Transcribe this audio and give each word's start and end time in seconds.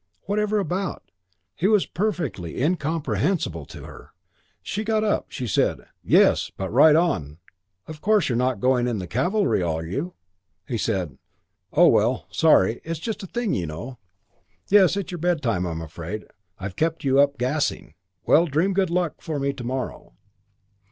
Whatever 0.21 0.57
about? 0.57 1.11
He 1.55 1.67
was 1.67 1.85
perfectly 1.85 2.59
incomprehensible 2.63 3.67
to 3.67 3.83
her. 3.83 4.13
She 4.63 4.83
got 4.83 5.03
up. 5.03 5.27
She 5.29 5.45
said, 5.45 5.85
"Yes 6.01 6.49
but 6.57 6.71
'Ride 6.73 6.95
on' 6.95 7.37
of 7.85 8.01
course 8.01 8.27
you're 8.27 8.35
not 8.35 8.59
going 8.59 8.87
in 8.87 8.97
the 8.97 9.05
cavalry, 9.05 9.61
are 9.61 9.85
you?" 9.85 10.15
He 10.67 10.75
said, 10.79 11.19
"Oh, 11.71 11.87
well. 11.87 12.25
Sorry. 12.31 12.81
It's 12.83 12.99
just 12.99 13.21
a 13.21 13.27
thing, 13.27 13.53
you 13.53 13.67
know. 13.67 13.99
Yes, 14.69 14.97
it's 14.97 15.11
your 15.11 15.19
bedtime, 15.19 15.67
I'm 15.67 15.81
afraid. 15.81 16.25
I've 16.57 16.75
kept 16.75 17.03
you 17.03 17.19
up, 17.19 17.37
gassing. 17.37 17.93
Well, 18.25 18.47
dream 18.47 18.73
good 18.73 18.89
luck 18.89 19.21
for 19.21 19.37
me 19.37 19.53
to 19.53 19.63
morrow." 19.63 20.13